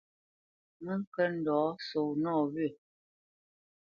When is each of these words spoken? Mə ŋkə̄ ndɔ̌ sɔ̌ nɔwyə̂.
Mə 0.83 0.93
ŋkə̄ 1.01 1.25
ndɔ̌ 1.37 1.61
sɔ̌ 1.87 2.05
nɔwyə̂. 2.21 2.71